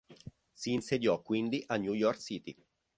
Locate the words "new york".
1.77-2.17